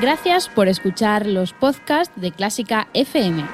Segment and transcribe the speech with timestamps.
[0.00, 3.44] Gracias por escuchar los podcasts de Clásica FM.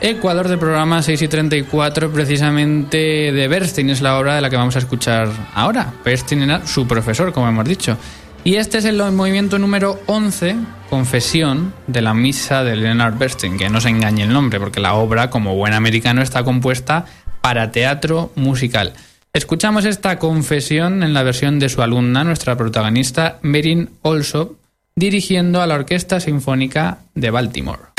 [0.00, 2.96] Ecuador del programa 6 y 34, precisamente
[3.32, 5.92] de Bernstein, es la obra de la que vamos a escuchar ahora.
[6.04, 7.98] Bernstein era su profesor, como hemos dicho.
[8.46, 10.54] Y este es el movimiento número 11,
[10.88, 14.94] Confesión, de la misa de Leonard Bernstein, que no se engañe el nombre, porque la
[14.94, 17.06] obra, como buen americano, está compuesta
[17.40, 18.92] para teatro musical.
[19.32, 24.52] Escuchamos esta confesión en la versión de su alumna, nuestra protagonista, Merin Olsop,
[24.94, 27.95] dirigiendo a la Orquesta Sinfónica de Baltimore.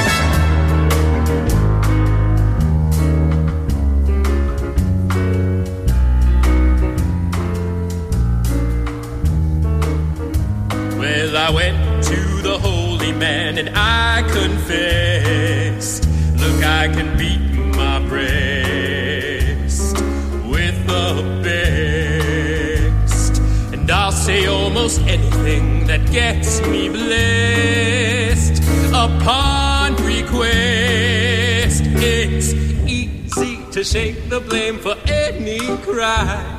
[11.48, 16.06] I went to the holy man and I confessed.
[16.36, 17.40] Look, I can beat
[17.74, 19.94] my breast
[20.52, 23.42] with the best.
[23.72, 31.82] And I'll say almost anything that gets me blessed upon request.
[31.96, 32.52] It's
[32.86, 36.57] easy to shake the blame for any crime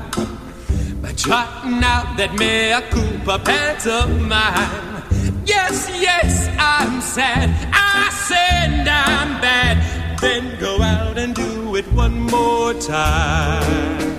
[1.18, 5.02] trotting out that mea culpa pantomime.
[5.44, 7.50] Yes, yes, I'm sad.
[7.72, 9.76] I said I'm bad.
[10.20, 14.16] Then go out and do it one more time.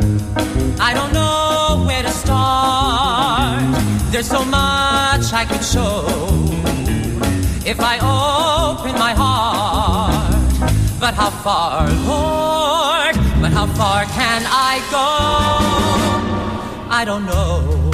[0.80, 3.64] I don't know where to start.
[4.12, 6.06] There's so much I could show.
[7.66, 10.36] If I open my heart,
[11.00, 13.16] but how far, Lord?
[13.42, 16.09] But how far can I go?
[17.00, 17.89] I don't know.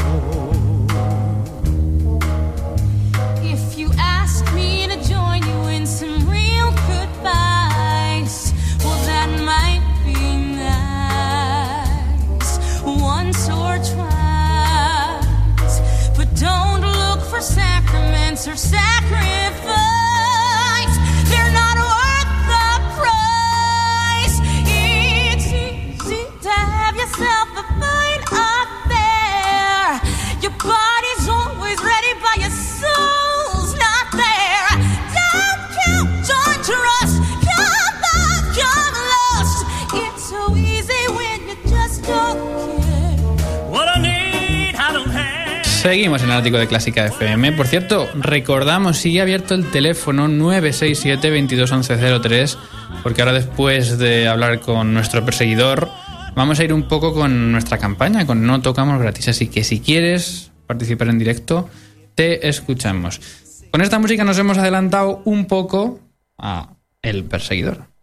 [45.85, 47.51] Seguimos en el ático de Clásica FM.
[47.51, 52.57] Por cierto, recordamos, sigue abierto el teléfono 967-221103,
[53.03, 55.87] porque ahora después de hablar con nuestro perseguidor,
[56.33, 59.27] vamos a ir un poco con nuestra campaña, con No Tocamos Gratis.
[59.27, 61.69] Así que si quieres participar en directo,
[62.15, 63.21] te escuchamos.
[63.69, 65.99] Con esta música nos hemos adelantado un poco
[66.39, 67.94] a El Perseguidor.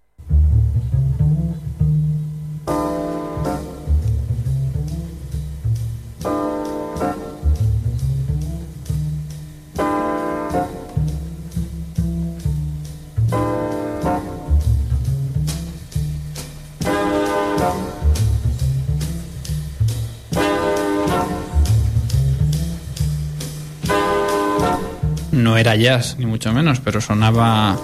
[25.32, 27.76] No era jazz, ni mucho menos, pero sonaba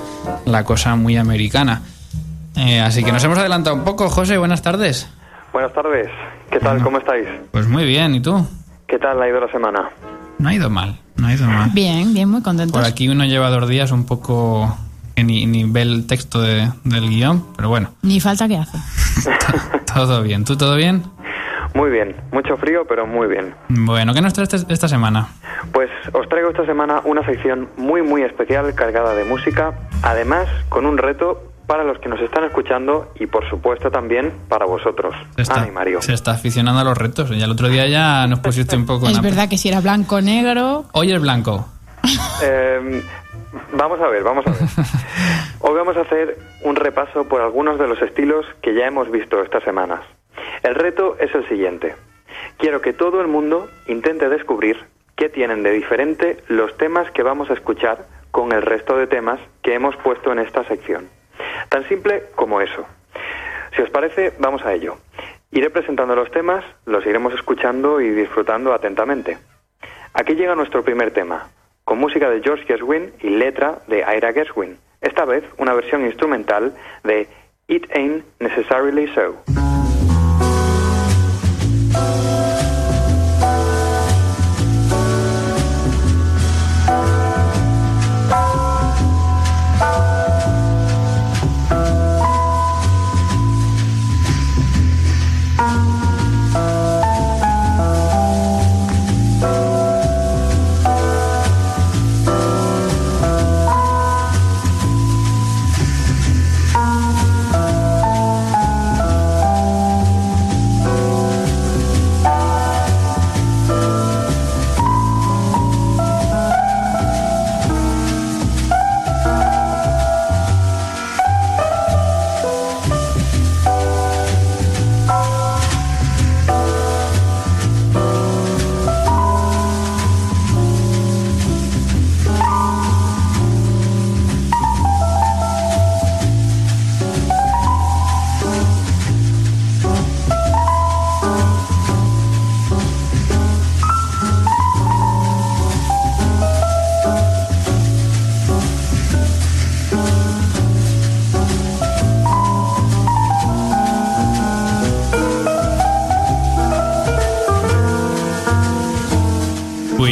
[0.44, 1.82] la cosa muy americana.
[2.56, 4.08] Eh, así que nos hemos adelantado un poco.
[4.10, 5.08] José, buenas tardes.
[5.52, 6.08] Buenas tardes,
[6.50, 6.82] ¿qué tal?
[6.82, 7.26] ¿Cómo estáis?
[7.50, 8.46] Pues muy bien, ¿y tú?
[8.86, 9.88] ¿Qué tal ha ido la semana?
[10.38, 11.70] No ha ido mal, no ha ido mal.
[11.72, 12.72] Bien, bien, muy contentos.
[12.78, 14.76] Por aquí uno lleva dos días un poco
[15.16, 18.78] que ni, ni ve el texto de- del guion, pero bueno, Ni falta que hace.
[19.94, 20.44] todo bien.
[20.44, 21.02] ¿Tú todo bien?
[21.74, 23.54] Muy bien, mucho frío, pero muy bien.
[23.68, 25.28] Bueno, ¿qué nos traes este- esta semana?
[25.72, 30.86] Pues os traigo esta semana una sección muy muy especial cargada de música, además con
[30.86, 35.56] un reto para los que nos están escuchando y por supuesto también para vosotros, está,
[35.60, 36.00] Ana y Mario.
[36.00, 37.28] se está aficionando a los retos.
[37.30, 40.20] Ya el otro día ya nos pusiste un poco Es verdad que si era blanco
[40.22, 41.68] negro, Hoy es blanco.
[42.42, 43.02] Eh,
[43.74, 44.60] vamos a ver, vamos a ver.
[45.60, 49.42] Hoy vamos a hacer un repaso por algunos de los estilos que ya hemos visto
[49.42, 50.00] estas semanas.
[50.62, 51.94] El reto es el siguiente.
[52.58, 54.84] Quiero que todo el mundo intente descubrir
[55.16, 59.40] qué tienen de diferente los temas que vamos a escuchar con el resto de temas
[59.62, 61.08] que hemos puesto en esta sección.
[61.68, 62.86] Tan simple como eso.
[63.74, 64.96] Si os parece, vamos a ello.
[65.50, 69.38] Iré presentando los temas, los iremos escuchando y disfrutando atentamente.
[70.12, 71.48] Aquí llega nuestro primer tema,
[71.84, 74.78] con música de George Gershwin y letra de Ira Gershwin.
[75.00, 77.28] Esta vez una versión instrumental de
[77.68, 79.67] It Ain't Necessarily So.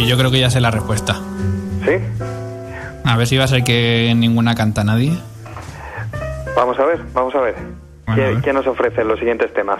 [0.06, 1.14] Yo creo que ya sé la respuesta.
[1.84, 1.92] ¿Sí?
[3.04, 5.12] A ver si va a ser que ninguna canta nadie.
[6.56, 7.54] Vamos a ver, vamos a ver.
[8.06, 8.40] Bueno, ¿Qué, a ver.
[8.42, 9.78] qué nos ofrecen los siguientes temas?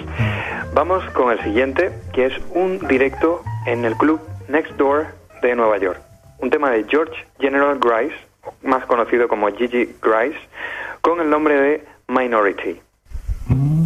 [0.75, 5.07] Vamos con el siguiente, que es un directo en el club Next Door
[5.43, 6.01] de Nueva York.
[6.39, 8.15] Un tema de George General Grice,
[8.63, 10.39] más conocido como Gigi Grice,
[11.01, 12.81] con el nombre de Minority.
[13.49, 13.86] Oye,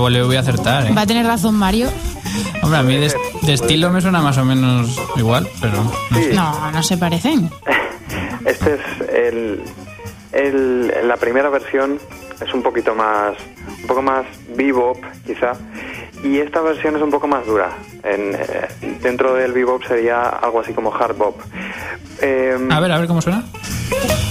[0.00, 0.94] que lo he dicho a voleo voy a acertar, ¿eh?
[0.96, 1.88] Va a tener razón Mario.
[2.62, 3.12] Hombre, a mí de,
[3.42, 5.82] de estilo me suena más o menos igual, pero...
[6.14, 7.50] Sí, No, no se parecen.
[8.44, 8.80] este es
[9.14, 9.62] el,
[10.32, 11.98] el- la primera versión
[12.44, 13.34] es un poquito más
[13.82, 14.24] un poco más
[14.56, 14.96] bebop
[15.26, 15.52] quizá
[16.24, 17.70] y esta versión es un poco más dura.
[18.04, 18.68] En, eh,
[19.02, 21.40] dentro del bebop sería algo así como hard bop.
[22.20, 23.44] Eh, A ver, a ver cómo suena.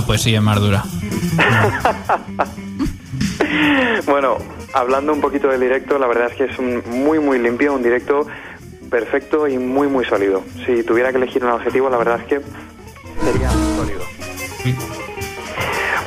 [0.00, 0.82] Ah, pues sí, es más dura.
[4.06, 4.38] Bueno,
[4.72, 7.82] hablando un poquito del directo, la verdad es que es un muy muy limpio, un
[7.82, 8.26] directo
[8.90, 10.42] perfecto y muy muy sólido.
[10.64, 12.40] Si tuviera que elegir un adjetivo, la verdad es que
[13.24, 14.02] sería sólido.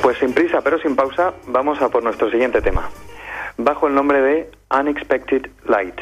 [0.02, 2.88] Pues sin prisa pero sin pausa, vamos a por nuestro siguiente tema.
[3.56, 6.00] Bajo el nombre de Unexpected Light.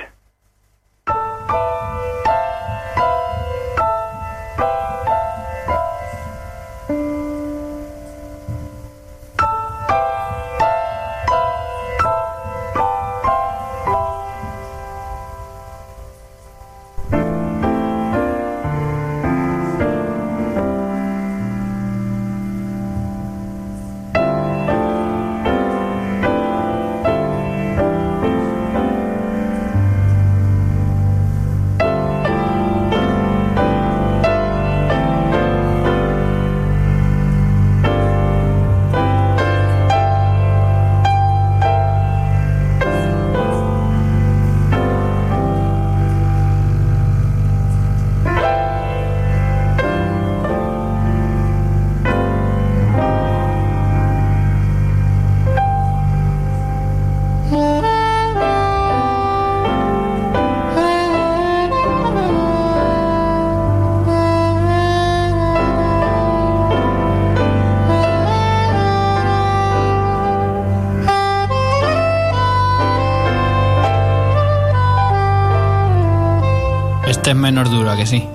[77.32, 78.26] Es menos duro, ¿a que sí?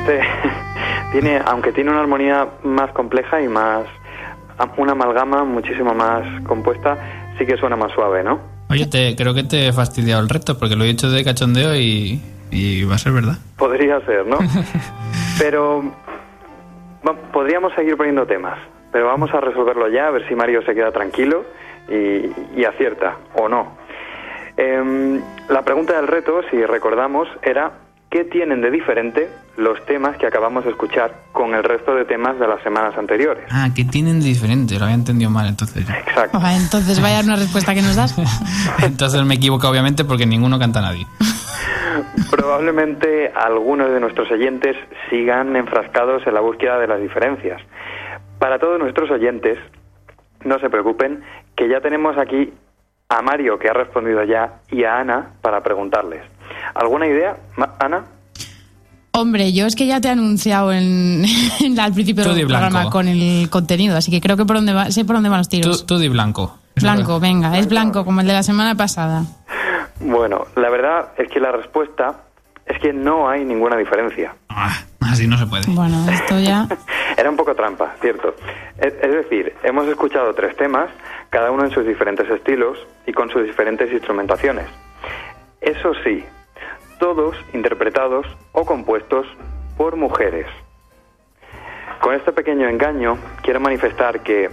[0.00, 0.20] Este
[1.12, 3.84] tiene, aunque tiene una armonía más compleja y más
[4.76, 6.98] una amalgama muchísimo más compuesta,
[7.38, 8.40] sí que suena más suave, ¿no?
[8.68, 11.74] Oye, te, creo que te he fastidiado el reto porque lo he dicho de cachondeo
[11.74, 13.38] y, y va a ser verdad.
[13.56, 14.38] Podría ser, ¿no?
[15.38, 15.82] Pero
[17.32, 18.58] podríamos seguir poniendo temas,
[18.92, 21.46] pero vamos a resolverlo ya, a ver si Mario se queda tranquilo
[21.88, 23.72] y, y acierta o no.
[24.56, 27.72] Em, la pregunta del reto, si recordamos, era
[28.10, 32.38] ¿qué tienen de diferente los temas que acabamos de escuchar con el resto de temas
[32.38, 33.44] de las semanas anteriores?
[33.50, 35.88] Ah, que tienen de diferente, lo había entendido mal entonces.
[35.88, 36.38] Exacto.
[36.44, 38.16] Entonces vaya una respuesta que nos das.
[38.82, 41.06] Entonces me equivoco obviamente porque ninguno canta nadie.
[42.30, 44.76] Probablemente algunos de nuestros oyentes
[45.08, 47.60] sigan enfrascados en la búsqueda de las diferencias.
[48.38, 49.58] Para todos nuestros oyentes,
[50.44, 51.22] no se preocupen,
[51.54, 52.52] que ya tenemos aquí
[53.08, 56.22] a Mario, que ha respondido ya, y a Ana para preguntarles.
[56.74, 57.36] ¿Alguna idea,
[57.78, 58.04] Ana?
[59.12, 61.24] Hombre, yo es que ya te he anunciado en,
[61.60, 64.90] en- al principio del programa con el contenido, así que creo que por dónde va,
[64.90, 65.84] sé por dónde van los tiros.
[65.86, 66.56] tú di blanco.
[66.76, 69.24] Blanco, venga, es blanco como el de la semana pasada.
[69.98, 72.20] Bueno, la verdad es que la respuesta
[72.64, 74.32] es que no hay ninguna diferencia.
[74.48, 75.64] Ah, así no se puede.
[75.68, 76.66] Bueno, esto ya.
[77.18, 78.34] Era un poco trampa, cierto.
[78.78, 80.88] Es, es decir, hemos escuchado tres temas,
[81.28, 84.66] cada uno en sus diferentes estilos y con sus diferentes instrumentaciones.
[85.60, 86.24] Eso sí,
[87.00, 89.26] todos interpretados o compuestos
[89.76, 90.46] por mujeres.
[92.00, 94.50] Con este pequeño engaño quiero manifestar que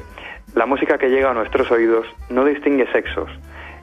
[0.56, 3.30] la música que llega a nuestros oídos no distingue sexos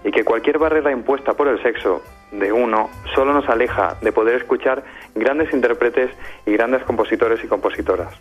[0.02, 2.02] y que cualquier barrera impuesta por el sexo
[2.32, 4.82] de uno solo nos aleja de poder escuchar
[5.14, 6.10] grandes intérpretes
[6.46, 8.14] y grandes compositores y compositoras.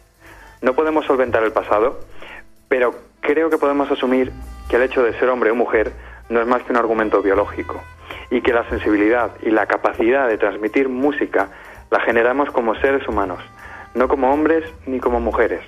[0.61, 1.99] No podemos solventar el pasado,
[2.67, 4.31] pero creo que podemos asumir
[4.69, 5.93] que el hecho de ser hombre o mujer
[6.29, 7.81] no es más que un argumento biológico
[8.29, 11.49] y que la sensibilidad y la capacidad de transmitir música
[11.91, 13.39] la generamos como seres humanos,
[13.93, 15.61] no como hombres ni como mujeres.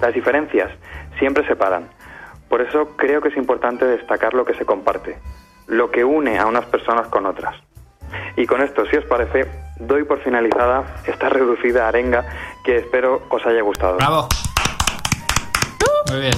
[0.00, 0.70] Las diferencias
[1.18, 1.88] siempre separan.
[2.48, 5.18] Por eso creo que es importante destacar lo que se comparte,
[5.66, 7.56] lo que une a unas personas con otras.
[8.36, 9.46] Y con esto, si os parece,
[9.80, 12.24] doy por finalizada esta reducida arenga
[12.64, 13.96] que espero os haya gustado.
[13.96, 14.28] ¡Bravo!
[16.10, 16.34] Muy bien.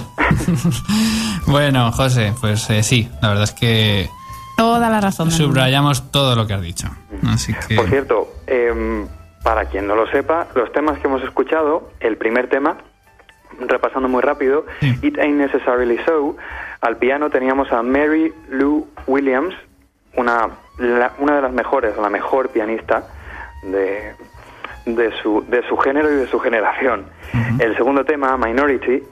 [1.46, 4.08] bueno, José, pues eh, sí, la verdad es que
[4.56, 5.30] Toda la razón.
[5.30, 6.88] subrayamos todo lo que has dicho.
[7.28, 7.76] Así que...
[7.76, 9.06] Por cierto, em,
[9.42, 12.76] para quien no lo sepa, los temas que hemos escuchado, el primer tema,
[13.60, 14.98] repasando muy rápido, Sí.
[15.02, 16.36] It Ain't Necessarily So,
[16.80, 19.54] al piano teníamos a Mary Lou Williams,
[20.14, 20.48] una,
[20.78, 23.04] la- una de las mejores, la mejor pianista
[23.62, 24.14] de,
[24.86, 27.06] de, su, de su género y de su generación.
[27.58, 29.02] El segundo tema, Minority,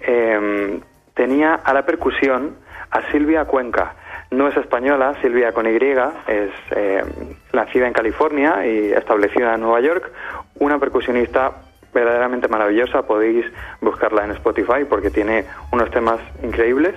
[0.00, 0.80] em,
[1.14, 2.56] tenía a la percusión
[2.90, 3.94] a Silvia Cuenca.
[4.32, 7.04] No es española, Silvia con Y, es eh,
[7.52, 10.10] nacida en California y establecida en Nueva York,
[10.58, 11.52] una percusionista
[11.92, 13.44] verdaderamente maravillosa, podéis
[13.82, 16.94] buscarla en Spotify porque tiene unos temas increíbles.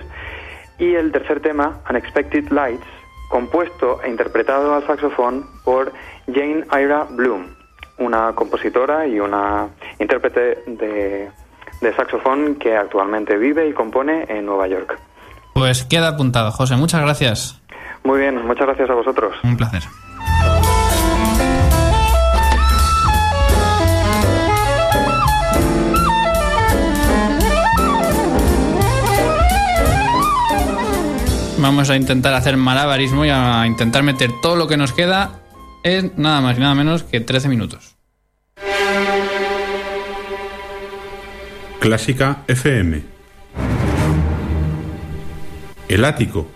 [0.78, 2.86] Y el tercer tema, Unexpected Lights,
[3.28, 5.92] compuesto e interpretado al saxofón por
[6.32, 7.54] Jane Ira Bloom,
[7.98, 11.30] una compositora y una intérprete de,
[11.82, 14.98] de saxofón que actualmente vive y compone en Nueva York.
[15.56, 16.76] Pues queda apuntado, José.
[16.76, 17.58] Muchas gracias.
[18.04, 19.34] Muy bien, muchas gracias a vosotros.
[19.42, 19.82] Un placer.
[31.56, 35.40] Vamos a intentar hacer malabarismo y a intentar meter todo lo que nos queda
[35.84, 37.96] en nada más y nada menos que 13 minutos.
[41.80, 43.15] Clásica FM.
[45.88, 46.48] El ático,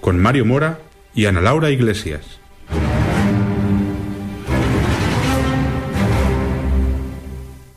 [0.00, 0.78] con Mario Mora
[1.14, 2.39] y Ana Laura Iglesias.